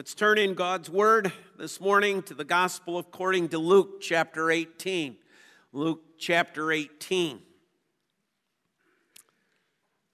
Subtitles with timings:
[0.00, 5.14] Let's turn in God's Word this morning to the Gospel according to Luke chapter 18.
[5.74, 7.38] Luke chapter 18.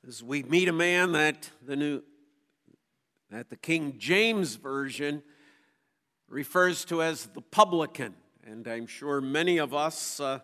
[0.05, 2.03] As we meet a man that the new
[3.31, 5.23] that the King James Version
[6.29, 8.17] refers to as the publican.
[8.45, 10.41] And I'm sure many of us, uh,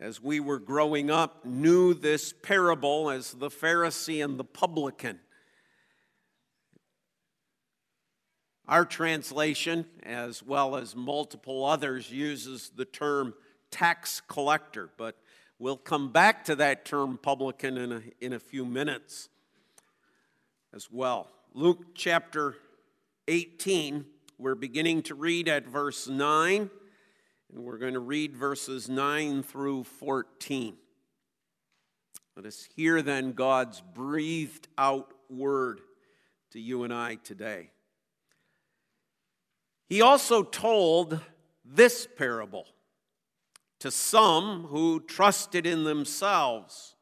[0.00, 5.20] as we were growing up, knew this parable as the Pharisee and the publican.
[8.72, 13.34] Our translation, as well as multiple others, uses the term
[13.70, 15.18] tax collector, but
[15.58, 19.28] we'll come back to that term publican in a, in a few minutes
[20.74, 21.28] as well.
[21.52, 22.54] Luke chapter
[23.28, 24.06] 18,
[24.38, 26.70] we're beginning to read at verse 9,
[27.52, 30.76] and we're going to read verses 9 through 14.
[32.36, 35.82] Let us hear then God's breathed out word
[36.52, 37.68] to you and I today.
[39.88, 41.20] He also told
[41.64, 42.66] this parable
[43.80, 46.94] to some who trusted in themselves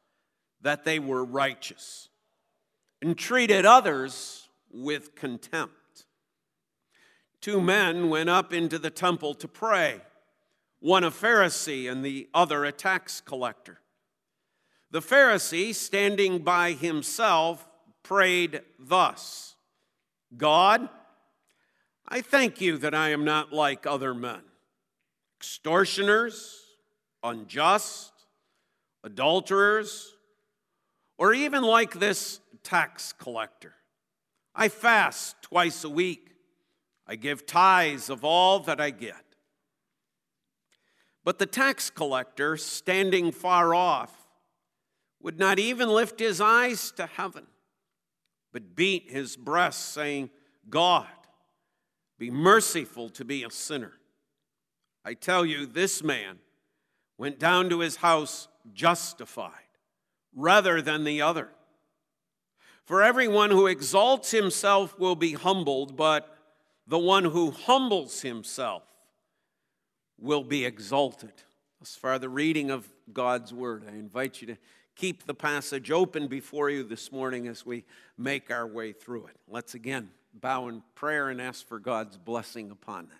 [0.61, 2.09] that they were righteous
[3.01, 6.05] and treated others with contempt.
[7.39, 10.01] Two men went up into the temple to pray,
[10.79, 13.79] one a Pharisee and the other a tax collector.
[14.91, 17.67] The Pharisee, standing by himself,
[18.03, 19.55] prayed thus
[20.35, 20.89] God,
[22.13, 24.41] I thank you that I am not like other men,
[25.39, 26.61] extortioners,
[27.23, 28.11] unjust,
[29.01, 30.13] adulterers,
[31.17, 33.75] or even like this tax collector.
[34.53, 36.35] I fast twice a week.
[37.07, 39.23] I give tithes of all that I get.
[41.23, 44.27] But the tax collector, standing far off,
[45.21, 47.47] would not even lift his eyes to heaven,
[48.51, 50.29] but beat his breast, saying,
[50.69, 51.07] God,
[52.21, 53.93] be merciful to be a sinner.
[55.03, 56.37] I tell you, this man
[57.17, 59.51] went down to his house justified
[60.35, 61.49] rather than the other.
[62.85, 66.37] For everyone who exalts himself will be humbled, but
[66.85, 68.83] the one who humbles himself
[70.19, 71.33] will be exalted.
[71.81, 74.57] As far the reading of God's word, I invite you to
[74.95, 77.83] keep the passage open before you this morning as we
[78.15, 79.37] make our way through it.
[79.47, 83.11] Let's again bow in prayer and ask for God's blessing upon it.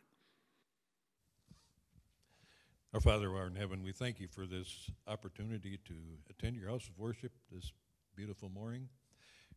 [2.94, 5.94] Our Father who art in heaven, we thank you for this opportunity to
[6.30, 7.72] attend your house of worship this
[8.16, 8.90] beautiful morning.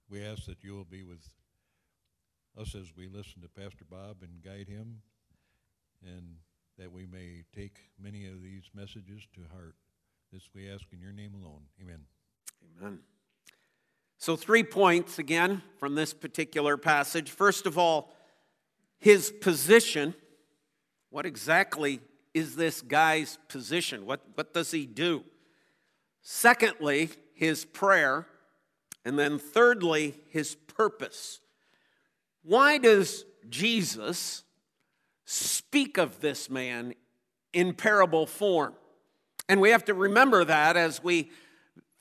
[0.09, 1.27] We ask that you will be with
[2.61, 5.01] us as we listen to Pastor Bob and guide him,
[6.03, 6.37] and
[6.79, 9.75] that we may take many of these messages to heart.
[10.33, 11.63] This we ask in your name alone.
[11.83, 12.01] Amen.
[12.81, 12.99] Amen.
[14.25, 17.31] So, three points again from this particular passage.
[17.31, 18.11] First of all,
[18.99, 20.15] his position.
[21.11, 22.01] What exactly
[22.33, 24.07] is this guy's position?
[24.07, 25.25] What, what does he do?
[26.23, 28.27] Secondly, his prayer.
[29.05, 31.41] And then thirdly, his purpose.
[32.43, 34.43] Why does Jesus
[35.27, 36.95] speak of this man
[37.53, 38.73] in parable form?
[39.51, 41.31] And we have to remember that as we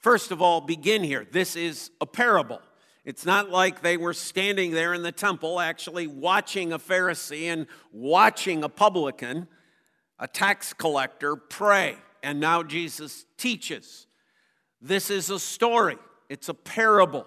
[0.03, 1.25] first of all begin here.
[1.31, 2.61] This is a parable.
[3.05, 7.65] It's not like they were standing there in the temple actually watching a Pharisee and
[7.91, 9.47] watching a publican,
[10.19, 11.95] a tax collector, pray.
[12.21, 14.07] And now Jesus teaches.
[14.81, 15.97] This is a story,
[16.29, 17.25] it's a parable.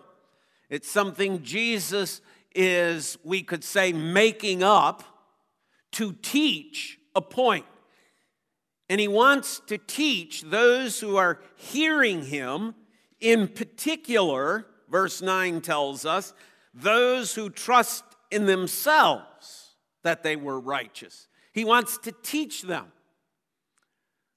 [0.69, 2.21] It's something Jesus
[2.55, 5.05] is, we could say, making up
[5.93, 7.65] to teach a point.
[8.89, 12.75] And he wants to teach those who are hearing him,
[13.21, 16.33] in particular, verse 9 tells us,
[16.73, 19.75] those who trust in themselves
[20.05, 21.27] that they were righteous.
[21.53, 22.87] He wants to teach them.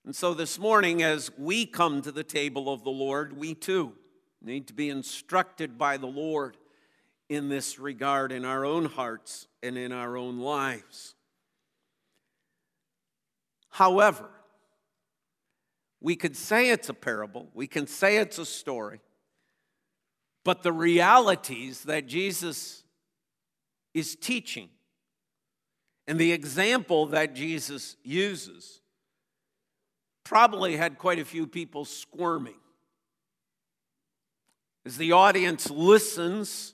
[0.05, 3.93] And so this morning, as we come to the table of the Lord, we too
[4.41, 6.57] need to be instructed by the Lord
[7.27, 11.13] in this regard in our own hearts and in our own lives.
[13.69, 14.29] However,
[16.01, 19.01] we could say it's a parable, we can say it's a story,
[20.43, 22.83] but the realities that Jesus
[23.93, 24.69] is teaching
[26.07, 28.81] and the example that Jesus uses
[30.23, 32.55] probably had quite a few people squirming.
[34.85, 36.73] As the audience listens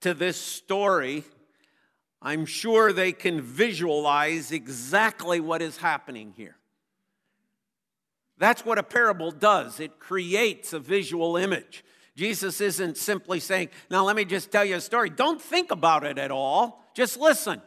[0.00, 1.24] to this story,
[2.20, 6.56] I'm sure they can visualize exactly what is happening here.
[8.40, 11.84] That's what a parable does it creates a visual image.
[12.16, 15.10] Jesus isn't simply saying, Now let me just tell you a story.
[15.10, 16.82] Don't think about it at all.
[16.94, 17.60] Just listen.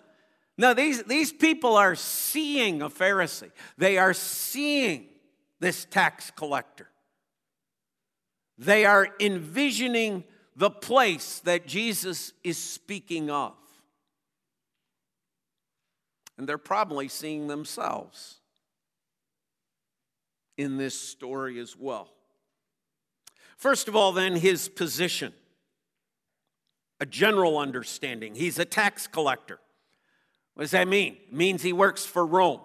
[0.58, 5.06] No, these, these people are seeing a Pharisee, they are seeing
[5.60, 6.90] this tax collector.
[8.58, 10.24] They are envisioning
[10.56, 13.54] the place that Jesus is speaking of.
[16.38, 18.40] And they're probably seeing themselves
[20.58, 22.10] in this story as well.
[23.58, 25.34] First of all, then, his position,
[27.00, 28.36] a general understanding.
[28.36, 29.60] He's a tax collector.
[30.54, 31.18] What does that mean?
[31.28, 32.62] It means he works for Rome.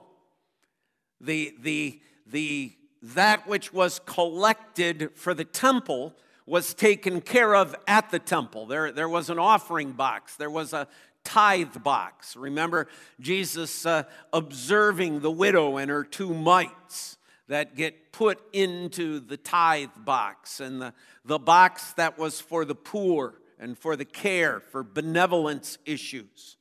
[1.21, 6.15] The, the, the, that which was collected for the temple
[6.47, 8.67] was taken care of at the temple.
[8.67, 10.89] There, there was an offering box, there was a
[11.25, 12.37] tithe box.
[12.37, 12.89] Remember
[13.21, 17.18] Jesus uh, observing the widow and her two mites
[17.49, 22.75] that get put into the tithe box and the, the box that was for the
[22.75, 26.57] poor and for the care, for benevolence issues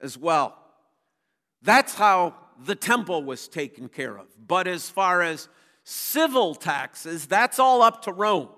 [0.00, 0.56] as well.
[1.62, 4.26] That's how the temple was taken care of.
[4.46, 5.48] But as far as
[5.84, 8.48] civil taxes, that's all up to Rome.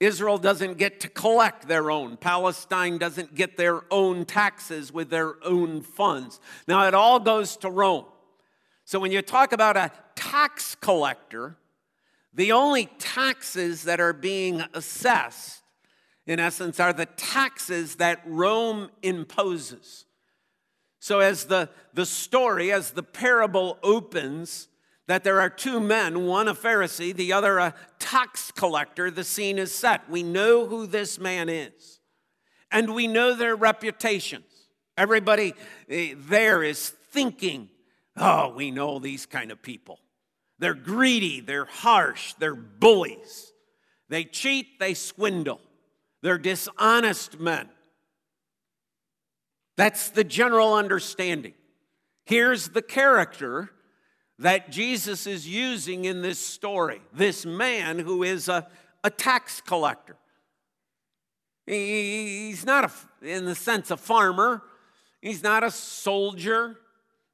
[0.00, 2.16] Israel doesn't get to collect their own.
[2.16, 6.40] Palestine doesn't get their own taxes with their own funds.
[6.68, 8.04] Now, it all goes to Rome.
[8.88, 11.58] So, when you talk about a tax collector,
[12.32, 15.62] the only taxes that are being assessed,
[16.26, 20.06] in essence, are the taxes that Rome imposes.
[21.00, 24.68] So, as the, the story, as the parable opens,
[25.06, 29.58] that there are two men, one a Pharisee, the other a tax collector, the scene
[29.58, 30.08] is set.
[30.08, 32.00] We know who this man is,
[32.72, 34.70] and we know their reputations.
[34.96, 35.52] Everybody
[35.90, 37.68] eh, there is thinking,
[38.18, 39.98] oh, we know these kind of people.
[40.58, 43.52] They're greedy, they're harsh, they're bullies.
[44.08, 45.60] They cheat, they swindle,
[46.22, 47.68] they're dishonest men.
[49.76, 51.54] That's the general understanding.
[52.24, 53.70] Here's the character
[54.40, 58.66] that Jesus is using in this story this man who is a,
[59.04, 60.16] a tax collector.
[61.66, 64.62] He's not, a, in the sense, a farmer,
[65.20, 66.76] he's not a soldier,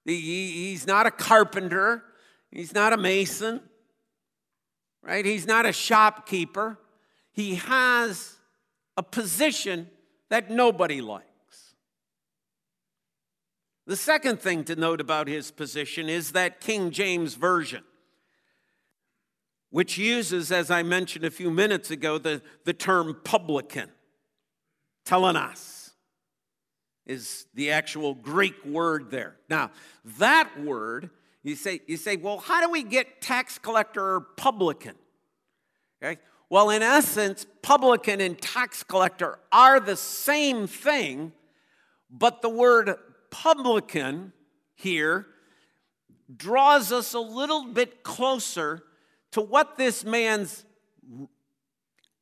[0.05, 2.05] he's not a carpenter,
[2.51, 3.61] he's not a mason,
[5.03, 5.25] right?
[5.25, 6.79] He's not a shopkeeper.
[7.33, 8.37] He has
[8.97, 9.89] a position
[10.31, 11.25] that nobody likes.
[13.87, 17.85] The second thing to note about his position is that King James Version,
[19.71, 23.91] which uses, as I mentioned a few minutes ago, the, the term publican.
[25.05, 25.84] Telones
[27.06, 29.37] is the actual Greek word there.
[29.49, 29.71] Now,
[30.19, 31.11] that word,
[31.43, 34.95] you say, you say, well, how do we get tax collector or publican?
[36.03, 36.19] Okay?
[36.49, 41.33] Well, in essence, publican and tax collector are the same thing,
[42.11, 42.95] but the word
[43.31, 44.33] publican
[44.75, 45.27] here
[46.35, 48.83] draws us a little bit closer
[49.33, 50.65] to what this man's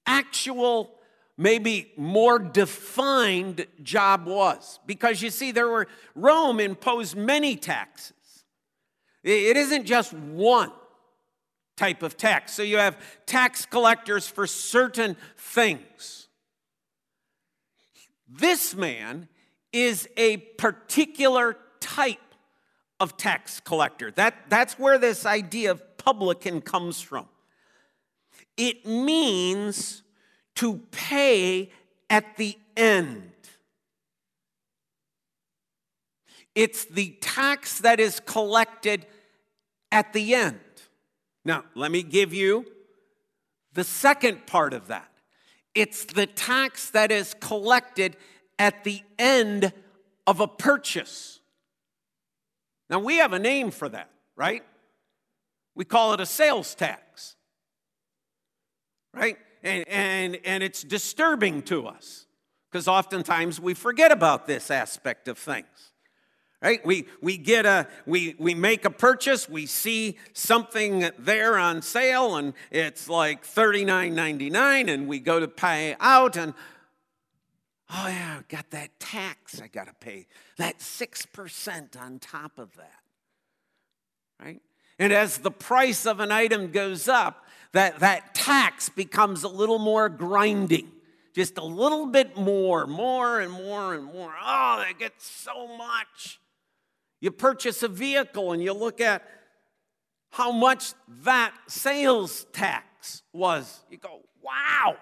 [0.06, 0.94] actual
[1.36, 8.44] maybe more defined job was because you see there were rome imposed many taxes
[9.24, 10.72] it isn't just one
[11.76, 16.28] type of tax so you have tax collectors for certain things
[18.28, 19.28] this man
[19.72, 22.18] is a particular type
[23.00, 24.10] of tax collector.
[24.12, 27.26] That, that's where this idea of publican comes from.
[28.56, 30.02] It means
[30.56, 31.70] to pay
[32.10, 33.32] at the end.
[36.54, 39.06] It's the tax that is collected
[39.90, 40.60] at the end.
[41.44, 42.66] Now, let me give you
[43.72, 45.08] the second part of that.
[45.74, 48.16] It's the tax that is collected
[48.58, 49.72] at the end
[50.26, 51.40] of a purchase.
[52.90, 54.62] Now, we have a name for that, right?
[55.74, 57.36] We call it a sales tax,
[59.14, 59.38] right?
[59.62, 62.26] And, and, and it's disturbing to us
[62.70, 65.92] because oftentimes we forget about this aspect of things
[66.62, 71.82] right we, we get a we, we make a purchase we see something there on
[71.82, 76.54] sale and it's like $39.99 and we go to pay out and
[77.94, 80.26] Oh, yeah, I got that tax I got to pay.
[80.56, 83.00] That 6% on top of that.
[84.42, 84.62] Right?
[84.98, 87.41] And as the price of an item goes up,
[87.72, 90.90] that, that tax becomes a little more grinding.
[91.34, 94.34] Just a little bit more, more and more and more.
[94.42, 96.40] Oh, they get so much.
[97.20, 99.22] You purchase a vehicle and you look at
[100.30, 100.92] how much
[101.24, 103.80] that sales tax was.
[103.90, 104.96] You go, wow,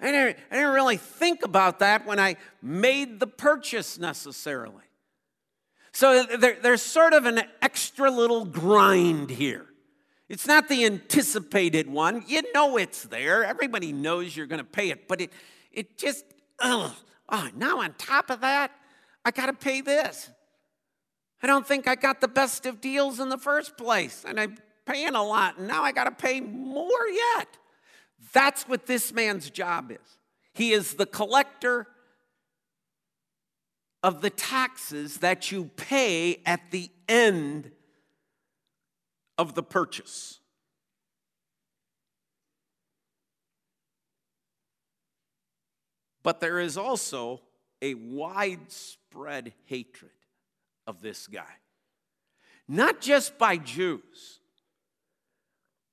[0.00, 4.84] I didn't, I didn't really think about that when I made the purchase necessarily.
[5.92, 9.66] So there, there's sort of an extra little grind here.
[10.32, 12.24] It's not the anticipated one.
[12.26, 13.44] You know it's there.
[13.44, 15.30] Everybody knows you're going to pay it, but it,
[15.70, 16.24] it just,
[16.58, 16.90] ugh.
[17.28, 18.70] Oh, now on top of that,
[19.26, 20.30] I got to pay this.
[21.42, 24.56] I don't think I got the best of deals in the first place, and I'm
[24.86, 27.48] paying a lot, and now I got to pay more yet.
[28.32, 30.18] That's what this man's job is.
[30.54, 31.88] He is the collector
[34.02, 37.70] of the taxes that you pay at the end
[39.38, 40.38] of the purchase.
[46.22, 47.40] But there is also
[47.80, 50.12] a widespread hatred
[50.86, 51.42] of this guy.
[52.68, 54.40] Not just by Jews,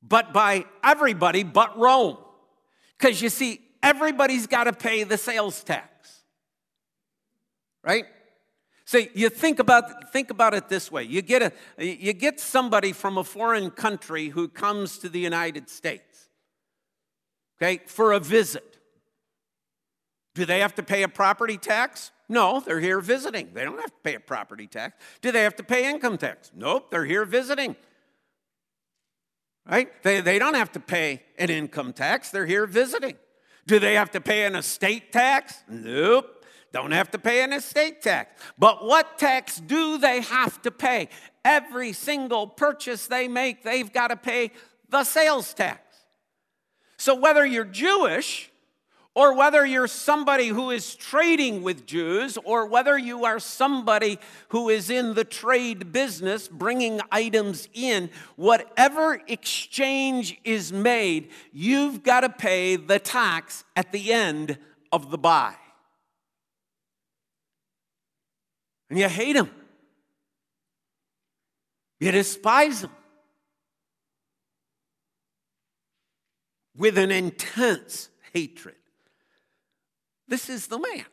[0.01, 2.17] but by everybody but Rome.
[2.97, 6.23] Because you see, everybody's got to pay the sales tax.
[7.83, 8.05] Right?
[8.89, 11.03] So you think about, think about it this way.
[11.03, 15.69] You get, a, you get somebody from a foreign country who comes to the United
[15.69, 16.29] States,
[17.61, 18.79] okay, for a visit.
[20.33, 22.09] Do they have to pay a property tax?
[22.27, 23.53] No, they're here visiting.
[23.53, 24.95] They don't have to pay a property tax.
[25.21, 26.51] Do they have to pay income tax?
[26.55, 27.75] Nope, they're here visiting.
[29.69, 30.01] Right?
[30.01, 33.17] They, they don't have to pay an income tax, they're here visiting.
[33.67, 35.63] Do they have to pay an estate tax?
[35.69, 36.38] Nope,
[36.71, 38.41] don't have to pay an estate tax.
[38.57, 41.09] But what tax do they have to pay?
[41.43, 44.51] Every single purchase they make, they've got to pay
[44.89, 45.81] the sales tax.
[46.97, 48.51] So whether you're Jewish,
[49.15, 54.69] or whether you're somebody who is trading with Jews, or whether you are somebody who
[54.69, 62.29] is in the trade business bringing items in, whatever exchange is made, you've got to
[62.29, 64.57] pay the tax at the end
[64.91, 65.55] of the buy.
[68.89, 69.49] And you hate him.
[71.99, 72.91] you despise him.
[76.79, 78.75] with an intense hatred.
[80.29, 81.05] This is the man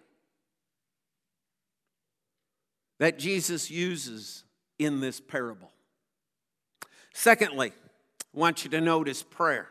[3.00, 4.45] that Jesus uses
[4.78, 5.73] in this parable.
[7.12, 9.68] Secondly, I want you to notice prayer.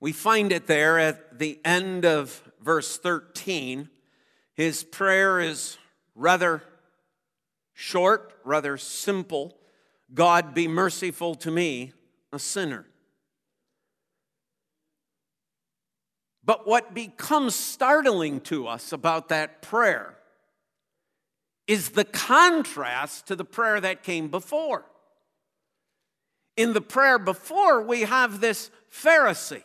[0.00, 3.88] We find it there at the end of verse 13.
[4.60, 5.78] His prayer is
[6.14, 6.62] rather
[7.72, 9.56] short, rather simple
[10.12, 11.94] God, be merciful to me,
[12.30, 12.84] a sinner.
[16.44, 20.18] But what becomes startling to us about that prayer
[21.66, 24.84] is the contrast to the prayer that came before.
[26.58, 29.62] In the prayer before, we have this Pharisee.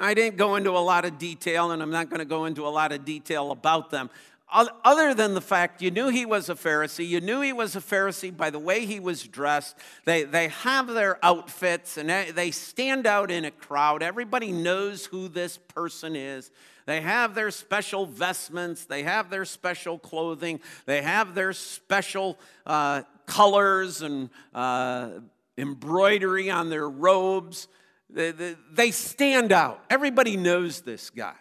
[0.00, 2.66] I didn't go into a lot of detail, and I'm not going to go into
[2.66, 4.10] a lot of detail about them
[4.52, 7.80] other than the fact you knew he was a Pharisee, you knew he was a
[7.80, 9.76] Pharisee by the way he was dressed.
[10.04, 14.02] They, they have their outfits and they stand out in a crowd.
[14.02, 16.50] Everybody knows who this person is.
[16.86, 23.02] They have their special vestments, they have their special clothing, they have their special uh,
[23.26, 25.10] colors and uh,
[25.56, 27.68] embroidery on their robes.
[28.12, 29.82] They, stand out.
[29.88, 31.34] Everybody knows this guy.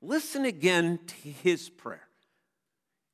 [0.00, 2.06] Listen again to his prayer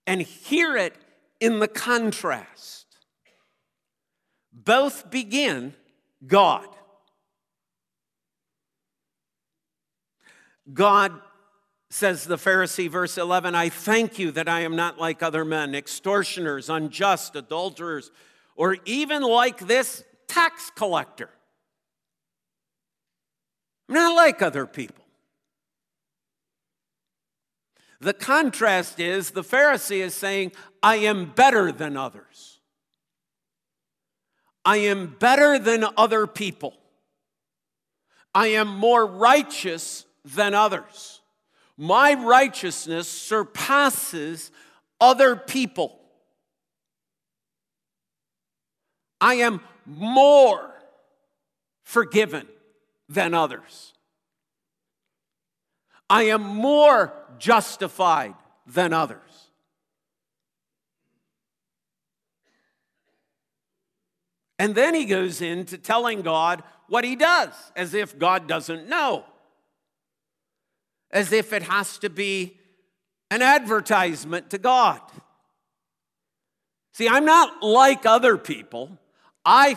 [0.07, 0.95] and hear it
[1.41, 2.87] in the contrast.
[4.53, 5.75] Both begin
[6.27, 6.67] God.
[10.73, 11.13] God
[11.91, 15.75] says the Pharisee, verse 11, I thank you that I am not like other men,
[15.75, 18.11] extortioners, unjust, adulterers,
[18.57, 20.03] or even like this
[20.35, 21.31] tax collector.
[23.89, 25.05] I'm not like other people.
[28.01, 32.59] The contrast is the Pharisee is saying, I am better than others.
[34.65, 36.75] I am better than other people.
[38.35, 41.21] I am more righteous than others.
[41.77, 44.51] My righteousness surpasses
[45.01, 46.01] other people.
[49.21, 50.75] I am more
[51.83, 52.47] forgiven
[53.09, 53.93] than others.
[56.09, 58.35] I am more justified
[58.67, 59.21] than others.
[64.59, 69.25] And then he goes into telling God what he does, as if God doesn't know,
[71.11, 72.57] as if it has to be
[73.31, 75.01] an advertisement to God.
[76.93, 78.99] See, I'm not like other people.
[79.45, 79.77] I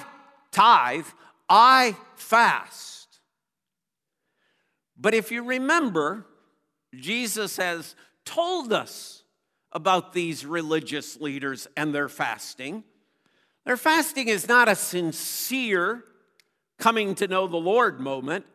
[0.52, 1.08] tithe,
[1.50, 3.20] I fast.
[4.98, 6.26] But if you remember,
[6.96, 7.96] Jesus has
[8.26, 9.24] told us
[9.72, 12.84] about these religious leaders and their fasting.
[13.66, 16.04] Their fasting is not a sincere
[16.80, 18.46] coming to know the Lord moment.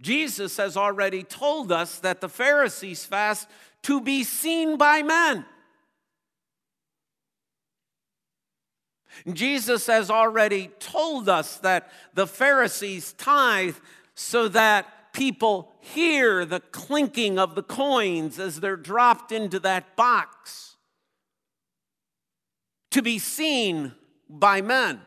[0.00, 3.48] Jesus has already told us that the Pharisees fast
[3.82, 5.44] to be seen by men.
[9.32, 13.76] Jesus has already told us that the Pharisees tithe
[14.14, 20.76] so that people hear the clinking of the coins as they're dropped into that box
[22.90, 23.92] to be seen
[24.28, 25.00] by men.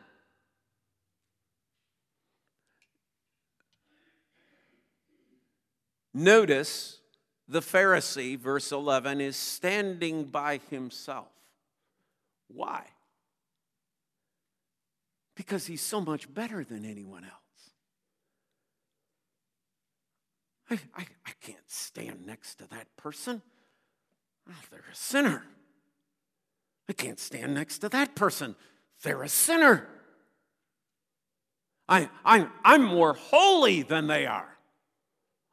[6.13, 6.99] Notice
[7.47, 11.31] the Pharisee, verse 11, is standing by himself.
[12.47, 12.85] Why?
[15.35, 17.33] Because he's so much better than anyone else.
[20.69, 23.41] I, I, I can't stand next to that person.
[24.49, 25.43] Oh, they're a sinner.
[26.89, 28.55] I can't stand next to that person.
[29.01, 29.87] They're a sinner.
[31.87, 34.57] I, I'm, I'm more holy than they are.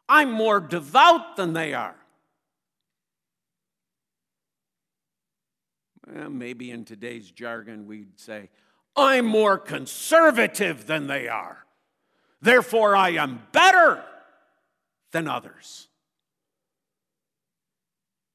[0.09, 1.97] I'm more devout than they are.
[6.07, 8.49] Well, maybe in today's jargon, we'd say,
[8.97, 11.65] I'm more conservative than they are.
[12.43, 14.03] Therefore, I am better
[15.13, 15.89] than others.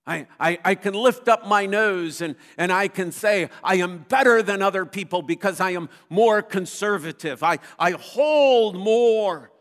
[0.08, 4.06] I, I, I, can lift up my nose and, and I can say, I am
[4.08, 7.42] better than other people because I am more conservative.
[7.42, 9.52] I, I hold more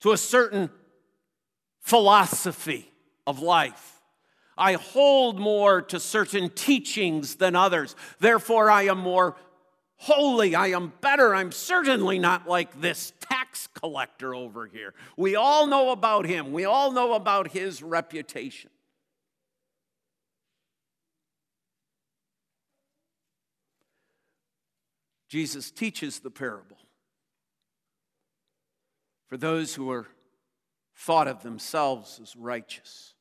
[0.00, 0.68] to a certain
[1.80, 2.90] philosophy
[3.24, 4.00] of life.
[4.58, 7.94] I hold more to certain teachings than others.
[8.18, 9.36] Therefore, I am more
[10.00, 10.54] holy.
[10.54, 11.34] I am better.
[11.34, 14.94] I'm certainly not like this tax collector over here.
[15.16, 18.70] We all know about him, we all know about his reputation.
[25.28, 26.78] Jesus teaches the parable
[29.28, 30.08] for those who are
[30.96, 33.14] thought of themselves as righteous.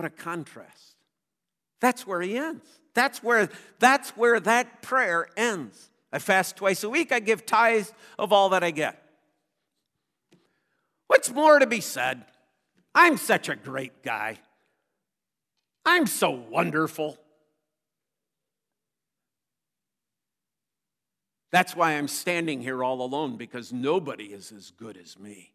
[0.00, 0.96] What a contrast.
[1.78, 2.64] That's where he ends.
[2.94, 5.90] That's where, that's where that prayer ends.
[6.10, 9.04] I fast twice a week, I give tithes of all that I get.
[11.08, 12.24] What's more to be said?
[12.94, 14.38] I'm such a great guy.
[15.84, 17.18] I'm so wonderful.
[21.52, 25.52] That's why I'm standing here all alone because nobody is as good as me.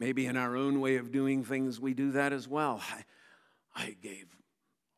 [0.00, 2.80] Maybe in our own way of doing things, we do that as well.
[2.90, 3.04] I,
[3.74, 4.26] I gave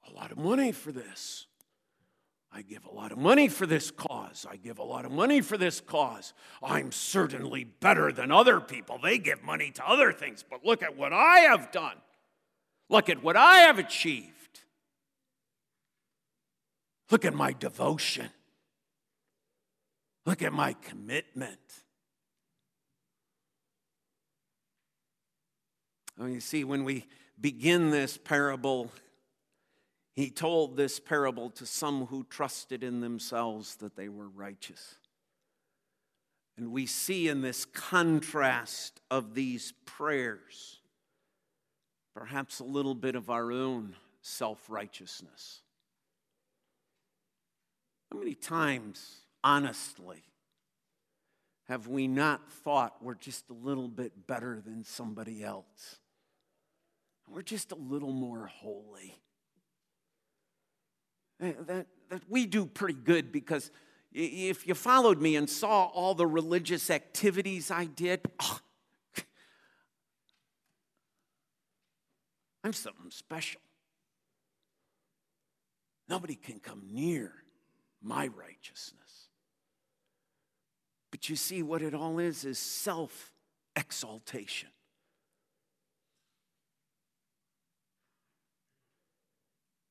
[0.09, 1.47] a lot of money for this.
[2.53, 4.47] I give a lot of money for this cause.
[4.51, 6.33] I give a lot of money for this cause.
[6.63, 8.99] I'm certainly better than other people.
[9.03, 11.97] They give money to other things, but look at what I have done.
[12.89, 14.61] Look at what I have achieved.
[17.11, 18.31] Look at my devotion.
[20.25, 21.59] Look at my commitment.
[26.19, 27.07] Oh, you see, when we
[27.41, 28.91] begin this parable,
[30.15, 34.97] he told this parable to some who trusted in themselves that they were righteous.
[36.57, 40.79] And we see in this contrast of these prayers
[42.15, 45.61] perhaps a little bit of our own self righteousness.
[48.11, 50.23] How many times, honestly,
[51.69, 55.99] have we not thought we're just a little bit better than somebody else?
[57.29, 59.19] We're just a little more holy.
[61.41, 63.71] Eh, that, that we do pretty good because
[64.13, 68.61] if you followed me and saw all the religious activities I did, oh,
[72.65, 73.61] I'm something special.
[76.09, 77.33] Nobody can come near
[78.03, 79.29] my righteousness.
[81.11, 83.33] But you see, what it all is is self
[83.75, 84.71] exaltation.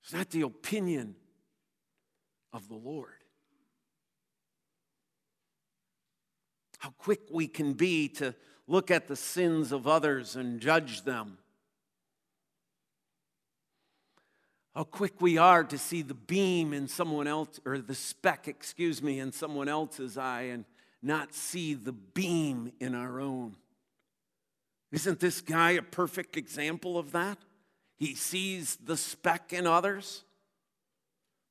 [0.06, 1.16] It's not the opinion
[2.54, 3.10] of the Lord.
[6.78, 8.34] How quick we can be to
[8.68, 11.40] look at the sins of others and judge them
[14.76, 19.02] how quick we are to see the beam in someone else, or the speck, excuse
[19.02, 20.66] me, in someone else's eye and
[21.02, 23.56] not see the beam in our own.
[24.92, 27.38] Isn't this guy a perfect example of that?
[27.98, 30.24] He sees the speck in others,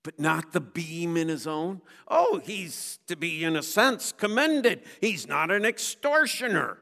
[0.02, 1.80] but not the beam in his own.
[2.06, 4.82] Oh, he's to be, in a sense, commended.
[5.00, 6.78] He's not an extortioner,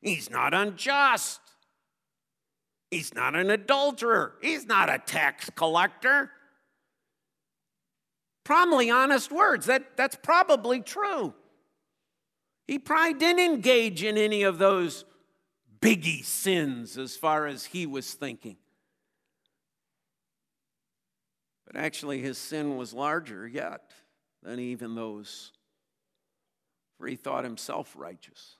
[0.00, 1.40] he's not unjust,
[2.90, 6.30] he's not an adulterer, he's not a tax collector.
[8.44, 9.66] Probably honest words.
[9.66, 11.34] That, that's probably true.
[12.68, 15.04] He probably didn't engage in any of those
[15.80, 18.56] biggie sins as far as he was thinking.
[21.66, 23.90] But actually, his sin was larger yet
[24.42, 25.52] than even those,
[26.96, 28.56] for he thought himself righteous.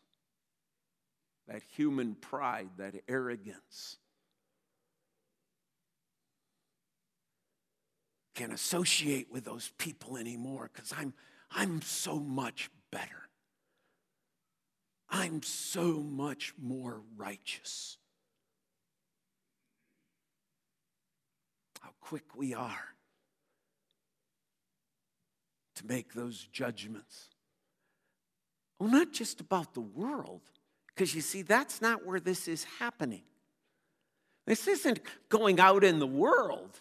[1.47, 3.99] That human pride, that arrogance.
[8.35, 11.14] Can't associate with those people anymore because I'm,
[11.51, 13.29] I'm so much better.
[15.09, 17.97] I'm so much more righteous.
[21.81, 22.96] How quick we are
[25.77, 27.29] to make those judgments.
[28.79, 30.43] Well, not just about the world,
[30.89, 33.23] because you see, that's not where this is happening.
[34.47, 36.81] This isn't going out in the world.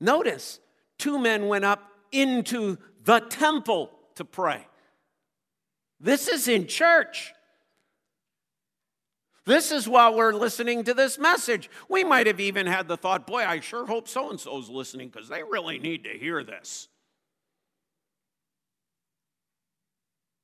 [0.00, 0.60] Notice,
[0.98, 4.66] two men went up into the temple to pray.
[6.00, 7.32] This is in church.
[9.44, 11.68] This is while we're listening to this message.
[11.88, 15.08] We might have even had the thought, boy, I sure hope so and so's listening
[15.08, 16.88] because they really need to hear this.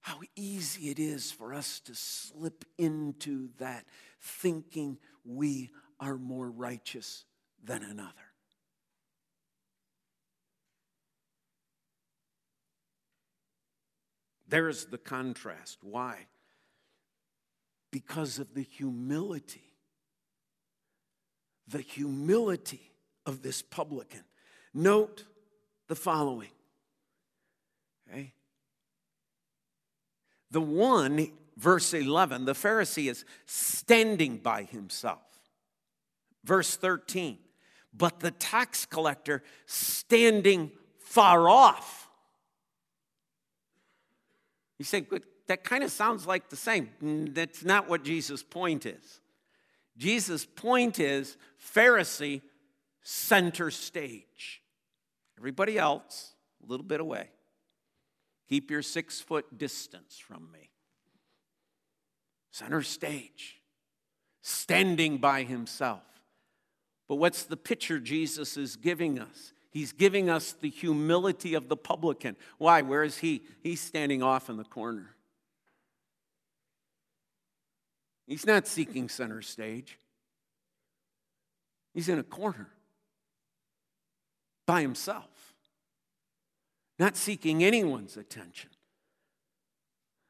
[0.06, 3.84] How easy it is for us to slip into that
[4.20, 7.24] thinking we are more righteous
[7.64, 8.12] than another.
[14.48, 15.78] There's the contrast.
[15.82, 16.28] Why?
[17.90, 19.72] Because of the humility.
[21.66, 22.92] The humility
[23.26, 24.22] of this publican.
[24.72, 25.24] Note
[25.88, 26.52] the following.
[28.08, 28.34] Okay?
[30.50, 35.20] The one, verse 11, the Pharisee is standing by himself.
[36.44, 37.38] Verse 13,
[37.92, 42.08] but the tax collector standing far off.
[44.78, 45.06] You say,
[45.48, 46.90] that kind of sounds like the same.
[47.32, 49.20] That's not what Jesus' point is.
[49.96, 51.36] Jesus' point is
[51.74, 52.42] Pharisee
[53.02, 54.62] center stage.
[55.38, 57.30] Everybody else, a little bit away.
[58.48, 60.70] Keep your six foot distance from me.
[62.52, 63.56] Center stage,
[64.42, 66.02] standing by himself.
[67.08, 69.52] But what's the picture Jesus is giving us?
[69.70, 72.36] He's giving us the humility of the publican.
[72.58, 72.82] Why?
[72.82, 73.42] Where is he?
[73.62, 75.16] He's standing off in the corner.
[78.26, 79.98] He's not seeking center stage,
[81.94, 82.68] he's in a corner
[84.66, 85.30] by himself,
[86.98, 88.70] not seeking anyone's attention.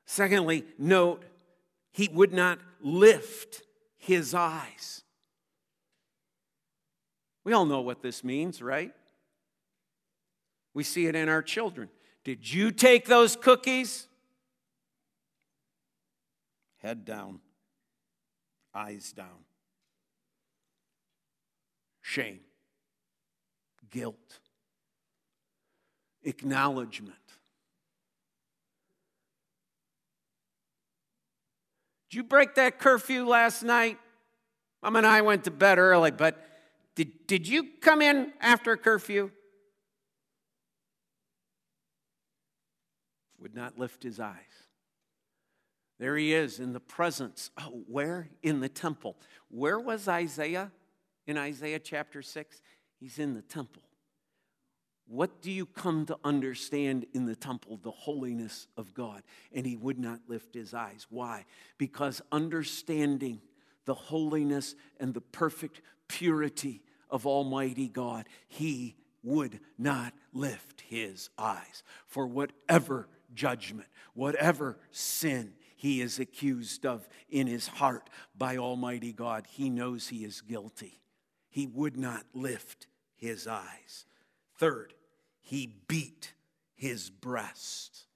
[0.06, 1.24] Secondly, note
[1.92, 3.62] he would not lift
[3.98, 5.02] his eyes.
[7.44, 8.92] We all know what this means, right?
[10.74, 11.88] We see it in our children.
[12.24, 14.08] Did you take those cookies?
[16.82, 17.40] Head down,
[18.74, 19.44] eyes down.
[22.02, 22.40] Shame,
[23.90, 24.40] guilt,
[26.26, 27.16] acknowledgement.
[32.10, 33.98] Did you break that curfew last night?
[34.82, 36.42] Mom and I went to bed early, but
[36.94, 39.30] did, did you come in after curfew?
[43.46, 44.34] would not lift his eyes.
[46.00, 47.52] There he is in the presence.
[47.56, 48.28] Oh, where?
[48.42, 49.16] In the temple.
[49.50, 50.72] Where was Isaiah
[51.28, 52.60] in Isaiah chapter 6?
[52.98, 53.84] He's in the temple.
[55.08, 57.78] What do you come to understand in the temple?
[57.82, 59.22] The holiness of God.
[59.52, 61.06] And he would not lift his eyes.
[61.10, 61.44] Why?
[61.78, 63.40] Because understanding
[63.84, 71.84] the holiness and the perfect purity of Almighty God, he would not lift his eyes.
[72.06, 79.46] For whatever judgment, whatever sin he is accused of in his heart by Almighty God,
[79.48, 81.00] he knows he is guilty.
[81.48, 84.06] He would not lift his eyes.
[84.58, 84.94] Third,
[85.46, 86.34] he beat
[86.74, 88.06] his breast.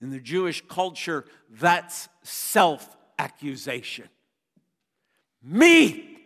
[0.00, 4.08] In the Jewish culture, that's self accusation.
[5.42, 6.16] Me!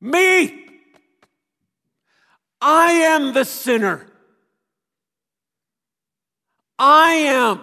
[0.00, 0.66] Me!
[2.60, 4.06] I am the sinner.
[6.78, 7.62] I am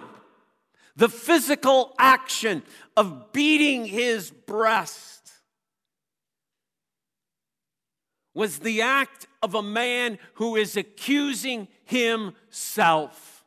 [0.96, 2.62] The physical action
[2.94, 5.25] of beating his breast
[8.36, 13.44] was the act of a man who is accusing himself.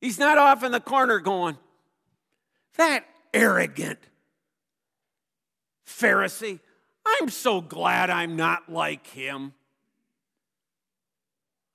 [0.00, 1.58] He's not off in the corner going,
[2.76, 4.00] that arrogant
[5.86, 6.60] Pharisee,
[7.06, 9.52] I'm so glad I'm not like him.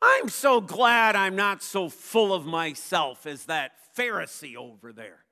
[0.01, 5.25] I'm so glad I'm not so full of myself as that Pharisee over there.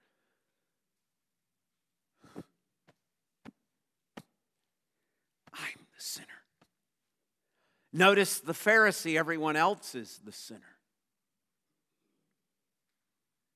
[5.53, 6.27] I'm the sinner.
[7.97, 10.77] Notice the Pharisee, everyone else is the sinner.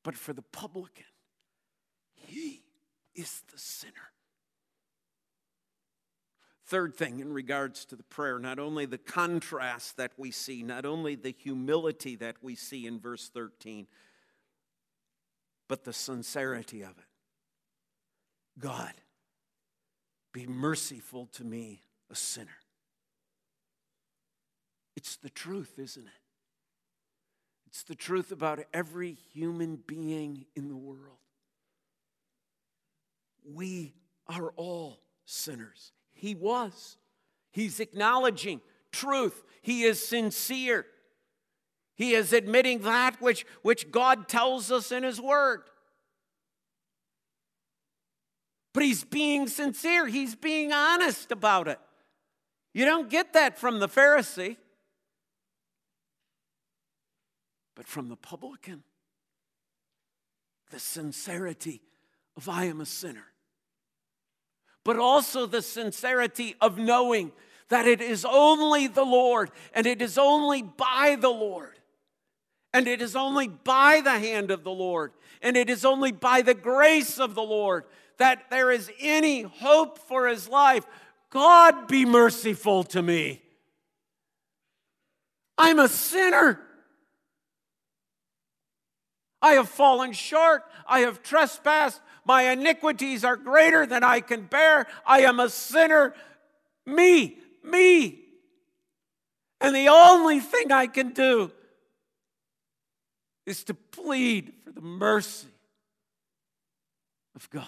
[0.03, 1.05] But for the publican,
[2.15, 2.63] he
[3.13, 3.93] is the sinner.
[6.65, 10.87] Third thing in regards to the prayer, not only the contrast that we see, not
[10.87, 13.85] only the humility that we see in verse 13,
[15.67, 17.05] but the sincerity of it.
[18.57, 18.93] God,
[20.33, 22.60] be merciful to me, a sinner.
[25.01, 26.21] It's the truth, isn't it?
[27.65, 31.17] It's the truth about every human being in the world.
[33.43, 33.95] We
[34.27, 35.91] are all sinners.
[36.13, 36.97] He was.
[37.49, 38.61] He's acknowledging
[38.91, 39.43] truth.
[39.63, 40.85] He is sincere.
[41.95, 45.63] He is admitting that which, which God tells us in His Word.
[48.71, 51.79] But he's being sincere, he's being honest about it.
[52.71, 54.57] You don't get that from the Pharisee,
[57.75, 58.83] but from the publican.
[60.71, 61.81] The sincerity
[62.37, 63.31] of I am a sinner
[64.83, 67.31] but also the sincerity of knowing
[67.69, 71.79] that it is only the Lord and it is only by the Lord
[72.73, 76.41] and it is only by the hand of the Lord and it is only by
[76.41, 77.85] the grace of the Lord
[78.17, 80.85] that there is any hope for his life.
[81.29, 83.41] God be merciful to me.
[85.57, 86.59] I'm a sinner.
[89.41, 90.63] I have fallen short.
[90.87, 92.01] I have trespassed.
[92.25, 94.87] My iniquities are greater than I can bear.
[95.05, 96.13] I am a sinner.
[96.85, 98.19] Me, me.
[99.59, 101.51] And the only thing I can do
[103.45, 105.47] is to plead for the mercy
[107.35, 107.65] of God.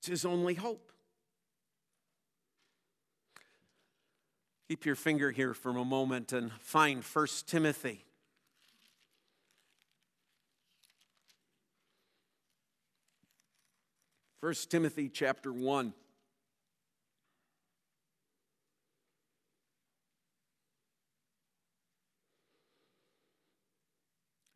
[0.00, 0.87] It's his only hope.
[4.68, 8.04] Keep your finger here for a moment and find 1 Timothy
[14.40, 15.92] 1 Timothy chapter 1.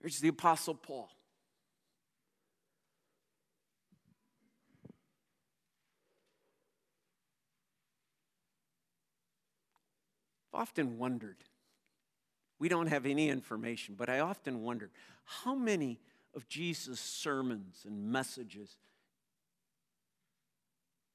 [0.01, 1.11] Here's the Apostle Paul.
[10.53, 11.37] I've often wondered,
[12.59, 14.91] we don't have any information, but I often wondered
[15.25, 15.99] how many
[16.35, 18.77] of Jesus' sermons and messages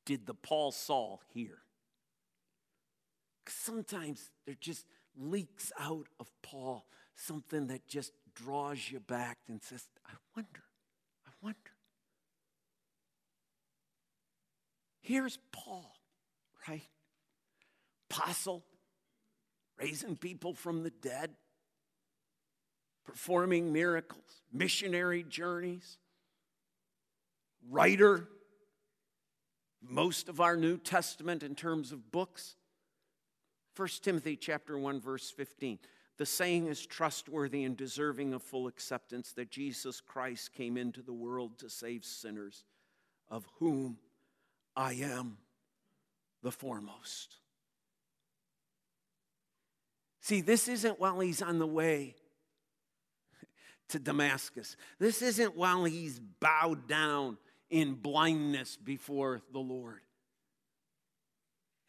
[0.06, 1.60] did the Paul Saul hear?
[3.47, 4.86] Sometimes there just
[5.17, 10.63] leaks out of Paul something that just draws you back and says, I wonder,
[11.26, 11.58] I wonder.
[15.02, 15.91] Here's Paul,
[16.67, 16.84] right?
[18.10, 18.63] Apostle,
[19.80, 21.32] raising people from the dead,
[23.06, 25.98] performing miracles, missionary journeys,
[27.70, 28.28] writer
[29.82, 32.56] most of our New Testament in terms of books.
[33.76, 35.80] 1 Timothy chapter 1 verse 15.
[36.18, 41.13] The saying is trustworthy and deserving of full acceptance that Jesus Christ came into the
[41.13, 42.66] world to save sinners,
[43.30, 44.00] of whom
[44.76, 45.38] I am
[46.42, 47.38] the foremost.
[50.28, 52.13] See, this isn't while he's on the way
[53.88, 54.76] to Damascus.
[55.00, 57.38] This isn't while he's bowed down
[57.70, 60.02] in blindness before the Lord.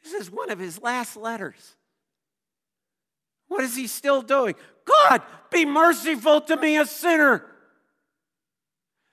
[0.04, 1.74] This is one of his last letters.
[3.48, 4.54] What is he still doing?
[4.84, 5.20] God,
[5.50, 7.44] be merciful to me, a sinner.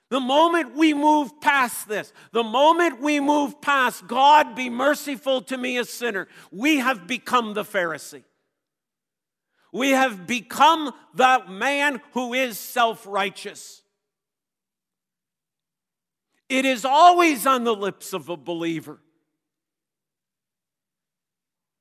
[0.08, 5.58] The moment we move past this, the moment we move past God, be merciful to
[5.58, 8.22] me, a sinner, we have become the Pharisee.
[9.76, 13.82] We have become the man who is self righteous.
[16.48, 19.00] It is always on the lips of a believer.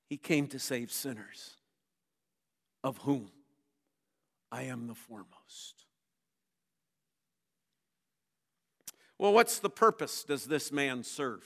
[0.09, 1.55] He came to save sinners,
[2.83, 3.31] of whom
[4.51, 5.85] I am the foremost.
[9.17, 11.43] Well, what's the purpose does this man serve?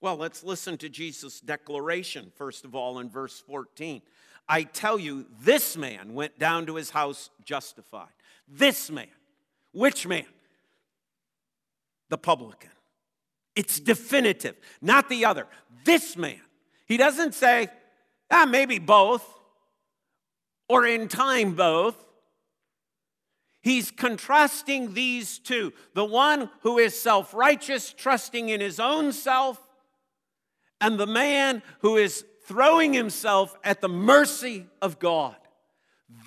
[0.00, 4.00] Well, let's listen to Jesus' declaration, first of all, in verse 14.
[4.48, 8.08] I tell you, this man went down to his house justified.
[8.48, 9.06] This man.
[9.72, 10.26] Which man?
[12.10, 12.70] The publican.
[13.54, 15.46] It's definitive, not the other.
[15.84, 16.40] This man.
[16.86, 17.68] He doesn't say,
[18.30, 19.26] ah, maybe both,
[20.68, 21.96] or in time both.
[23.62, 29.58] He's contrasting these two the one who is self righteous, trusting in his own self,
[30.80, 35.36] and the man who is throwing himself at the mercy of God.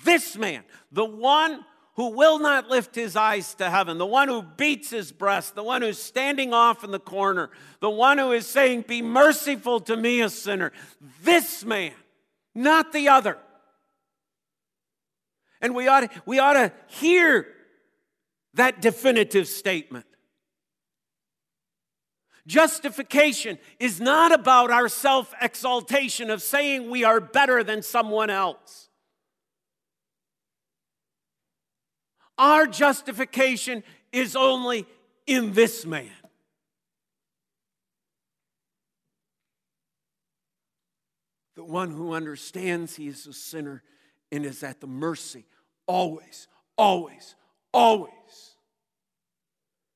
[0.04, 4.42] This man, the one who will not lift his eyes to heaven, the one who
[4.42, 7.50] beats his breast, the one who's standing off in the corner,
[7.80, 10.72] the one who is saying, Be merciful to me, a sinner.
[11.22, 11.92] This man,
[12.54, 13.38] not the other.
[15.60, 17.46] And we ought, to, we ought to hear
[18.54, 20.04] that definitive statement.
[22.46, 28.88] Justification is not about our self exaltation of saying we are better than someone else.
[32.38, 33.82] Our justification
[34.12, 34.86] is only
[35.26, 36.10] in this man.
[41.56, 43.82] The one who understands he is a sinner
[44.30, 45.46] and is at the mercy,
[45.86, 47.34] always, always,
[47.72, 48.10] always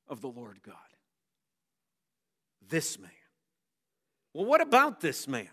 [0.08, 0.89] of the Lord God
[2.70, 3.10] this man.
[4.32, 5.48] Well, what about this man?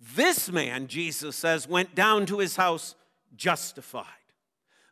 [0.00, 2.94] This man, Jesus says, went down to his house
[3.36, 4.06] justified.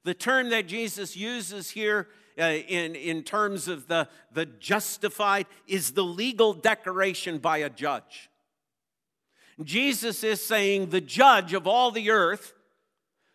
[0.04, 5.92] The term that Jesus uses here uh, in, in terms of the, the justified is
[5.92, 8.30] the legal declaration by a judge.
[9.62, 12.54] Jesus is saying, the judge of all the earth,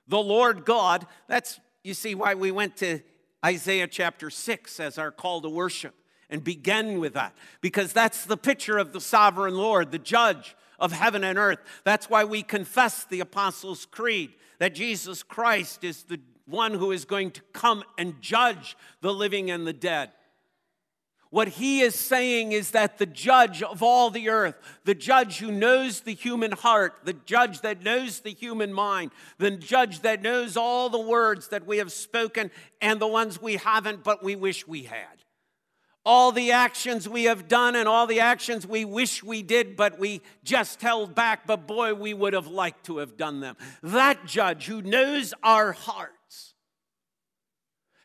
[0.07, 2.99] the Lord God, that's, you see, why we went to
[3.45, 5.93] Isaiah chapter 6 as our call to worship
[6.29, 10.91] and begin with that because that's the picture of the sovereign Lord, the judge of
[10.91, 11.59] heaven and earth.
[11.83, 17.05] That's why we confess the Apostles' Creed that Jesus Christ is the one who is
[17.05, 20.11] going to come and judge the living and the dead.
[21.29, 25.51] What he is saying is that the judge of all the earth, the judge who
[25.51, 30.55] knows the human heart, the judge that knows the human mind, the judge that knows
[30.55, 32.49] all the words that we have spoken
[32.81, 35.16] and the ones we haven't, but we wish we had
[36.07, 39.99] all the actions we have done and all the actions we wish we did, but
[39.99, 43.57] we just held back, but boy, we would have liked to have done them.
[43.83, 46.53] That judge who knows our hearts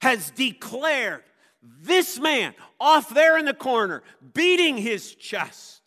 [0.00, 1.22] has declared
[1.62, 4.02] this man off there in the corner,
[4.34, 5.82] beating his chest,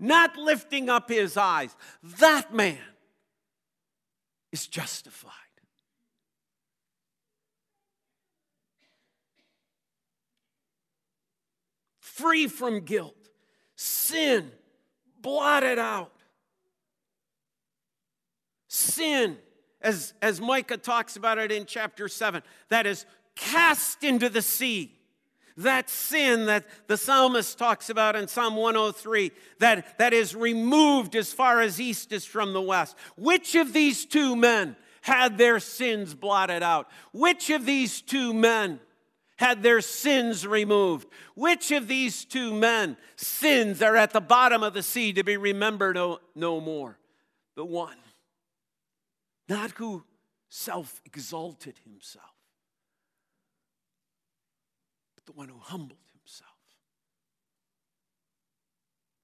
[0.00, 2.76] not lifting up his eyes, that man
[4.50, 5.32] is justified.
[12.16, 13.28] Free from guilt,
[13.74, 14.50] sin
[15.20, 16.12] blotted out.
[18.68, 19.36] Sin,
[19.82, 24.92] as, as Micah talks about it in chapter 7, that is cast into the sea.
[25.58, 31.32] That sin that the psalmist talks about in Psalm 103, that, that is removed as
[31.32, 32.96] far as east is from the west.
[33.16, 36.88] Which of these two men had their sins blotted out?
[37.12, 38.80] Which of these two men
[39.36, 41.08] had their sins removed.
[41.34, 45.36] Which of these two men sins are at the bottom of the sea to be
[45.36, 46.98] remembered no, no more?
[47.54, 47.96] The one,
[49.48, 50.04] not who
[50.48, 52.24] self exalted himself,
[55.14, 56.50] but the one who humbled himself,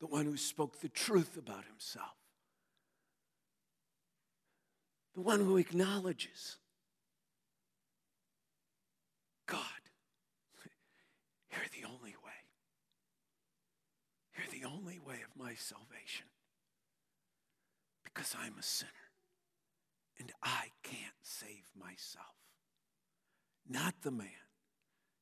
[0.00, 2.16] the one who spoke the truth about himself,
[5.14, 6.58] the one who acknowledges
[9.46, 9.81] God
[11.52, 12.32] you're the only way.
[14.36, 16.26] You're the only way of my salvation.
[18.04, 18.90] Because I'm a sinner
[20.18, 22.36] and I can't save myself.
[23.68, 24.28] Not the man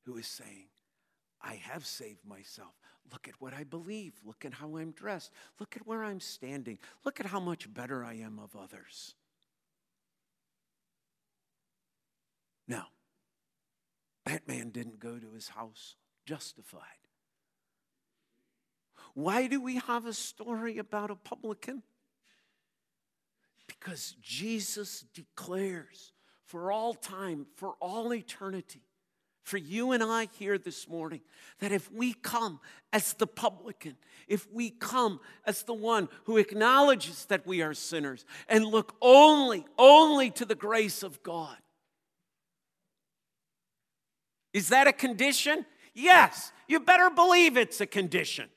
[0.05, 0.67] who is saying,
[1.41, 2.73] I have saved myself.
[3.11, 4.13] Look at what I believe.
[4.25, 5.31] Look at how I'm dressed.
[5.59, 6.77] Look at where I'm standing.
[7.03, 9.15] Look at how much better I am of others.
[12.67, 12.87] Now,
[14.25, 15.95] that man didn't go to his house
[16.31, 16.81] justified.
[19.15, 21.83] Why do we have a story about a publican?
[23.67, 26.13] Because Jesus declares
[26.45, 28.79] for all time, for all eternity,
[29.43, 31.19] for you and I here this morning
[31.59, 32.61] that if we come
[32.93, 33.97] as the publican,
[34.29, 39.65] if we come as the one who acknowledges that we are sinners and look only,
[39.77, 41.57] only to the grace of God,
[44.53, 45.65] is that a condition?
[45.93, 48.49] Yes, you better believe it's a condition.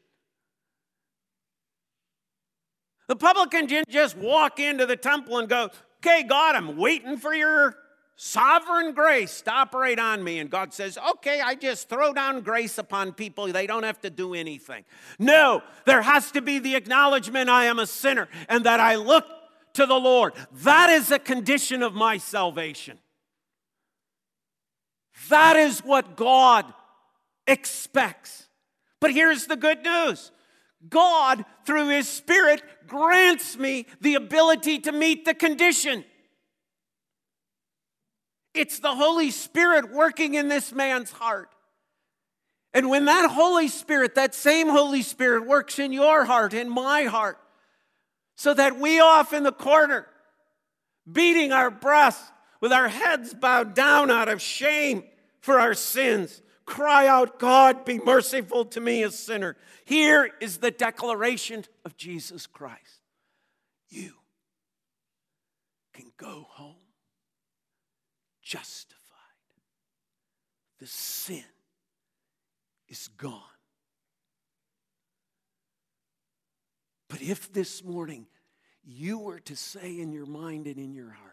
[3.09, 5.71] The publican didn't just walk into the temple and go,
[6.05, 7.77] Okay, God, I'm waiting for your
[8.17, 10.39] sovereign grace to operate on me.
[10.39, 13.47] And God says, okay, I just throw down grace upon people.
[13.47, 14.85] They don't have to do anything.
[15.19, 19.25] No, there has to be the acknowledgement I am a sinner and that I look
[19.75, 20.35] to the Lord.
[20.53, 22.99] That is a condition of my salvation.
[25.31, 26.67] That is what God
[27.47, 28.47] expects.
[29.01, 30.31] But here's the good news
[30.89, 36.05] God, through His Spirit, grants me the ability to meet the condition.
[38.53, 41.49] It's the Holy Spirit working in this man's heart.
[42.73, 47.05] And when that Holy Spirit, that same Holy Spirit, works in your heart, in my
[47.05, 47.39] heart,
[48.37, 50.07] so that we off in the corner,
[51.11, 55.05] beating our breasts with our heads bowed down out of shame
[55.41, 59.57] for our sins, cry out, God, be merciful to me, a sinner.
[59.85, 63.01] Here is the declaration of Jesus Christ.
[63.89, 64.13] You
[65.93, 66.77] can go home
[68.43, 68.99] justified.
[70.79, 71.45] The sin
[72.89, 73.41] is gone.
[77.09, 78.27] But if this morning
[78.83, 81.33] you were to say in your mind and in your heart,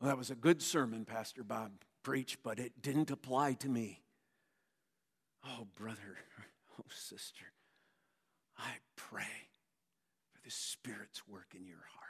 [0.00, 1.72] well, that was a good sermon Pastor Bob
[2.02, 4.02] preached, but it didn't apply to me.
[5.44, 6.18] Oh, brother,
[6.78, 7.46] oh, sister,
[8.58, 9.48] I pray
[10.32, 12.06] for the Spirit's work in your heart.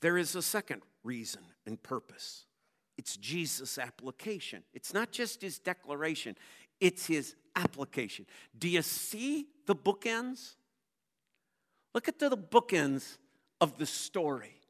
[0.00, 2.44] There is a second reason and purpose
[2.96, 4.62] it's Jesus' application.
[4.72, 6.36] It's not just his declaration,
[6.80, 8.26] it's his application.
[8.56, 10.54] Do you see the bookends?
[11.92, 13.18] Look at the bookends
[13.60, 14.60] of the story.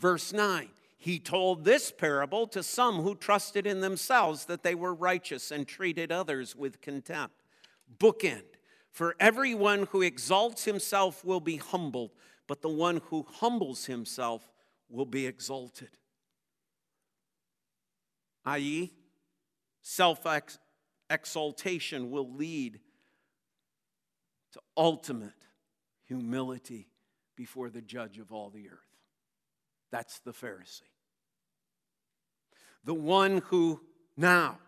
[0.00, 4.94] Verse 9 He told this parable to some who trusted in themselves that they were
[4.94, 7.42] righteous and treated others with contempt.
[7.98, 8.42] Bookend.
[8.90, 12.10] For everyone who exalts himself will be humbled,
[12.48, 14.50] but the one who humbles himself
[14.88, 15.90] will be exalted.
[18.44, 18.92] I.e.,
[19.82, 20.26] self
[21.08, 22.80] exaltation will lead
[24.52, 25.46] to ultimate
[26.02, 26.88] humility
[27.36, 28.89] before the judge of all the earth.
[29.90, 30.82] That's the Pharisee.
[32.84, 33.80] The one who
[34.16, 34.58] now,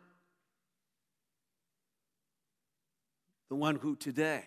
[3.48, 4.44] the one who today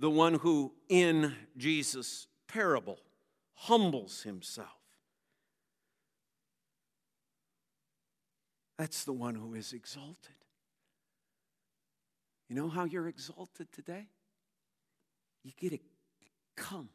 [0.00, 2.98] the one who, in Jesus' parable,
[3.52, 4.68] humbles himself.
[8.78, 10.34] That's the one who is exalted.
[12.48, 14.08] You know how you're exalted today?
[15.44, 15.78] You get to
[16.56, 16.88] come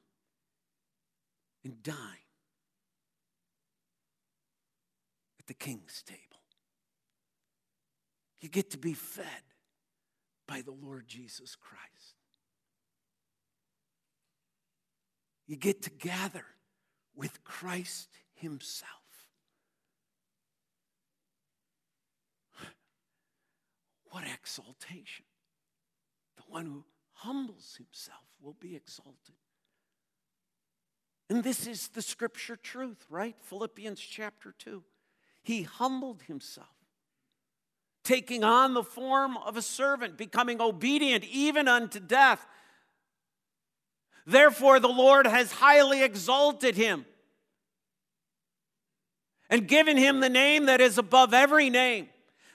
[1.65, 1.97] and dine
[5.39, 6.21] at the king's table.
[8.39, 9.25] You get to be fed
[10.47, 11.81] by the Lord Jesus Christ.
[15.47, 16.45] You get to gather
[17.15, 18.91] with Christ Himself.
[24.11, 25.25] What exaltation!
[26.37, 29.35] The one who humbles himself will be exalted.
[31.29, 33.35] And this is the scripture truth, right?
[33.41, 34.83] Philippians chapter 2.
[35.43, 36.67] He humbled himself,
[38.03, 42.45] taking on the form of a servant, becoming obedient even unto death
[44.25, 47.05] Therefore, the Lord has highly exalted him
[49.49, 52.09] and given him the name that is above every name,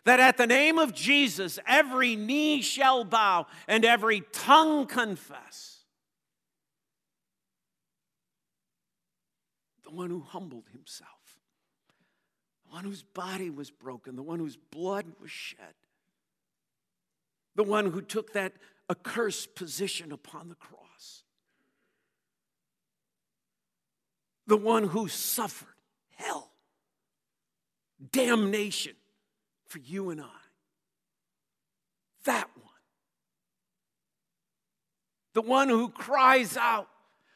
[0.04, 5.79] that at the name of Jesus every knee shall bow and every tongue confess.
[9.90, 11.40] The one who humbled himself,
[12.64, 15.74] the one whose body was broken, the one whose blood was shed,
[17.56, 18.52] the one who took that
[18.88, 20.80] accursed position upon the cross.
[24.50, 25.68] the one who suffered
[26.16, 26.50] hell,
[28.10, 28.94] damnation
[29.64, 30.40] for you and I.
[32.24, 32.66] That one.
[35.34, 36.88] The one who cries out,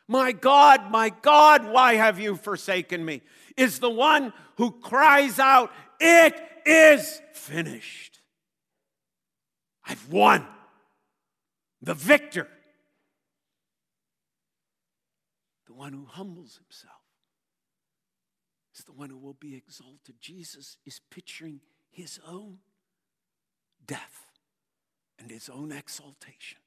[0.07, 3.23] My God, my God, why have you forsaken me?
[3.57, 6.35] Is the one who cries out, It
[6.67, 8.21] is finished.
[9.87, 10.47] I've won.
[11.83, 12.49] The victor.
[15.67, 17.03] The one who humbles himself
[18.75, 20.17] is the one who will be exalted.
[20.21, 22.59] Jesus is picturing his own
[23.87, 24.27] death
[25.19, 26.59] and his own exaltation.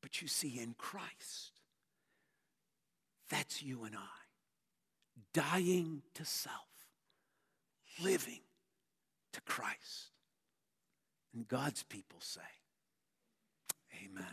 [0.00, 1.52] But you see, in Christ,
[3.28, 4.18] that's you and I
[5.32, 6.54] dying to self,
[8.02, 8.40] living
[9.32, 10.12] to Christ.
[11.34, 12.40] And God's people say,
[14.04, 14.24] Amen.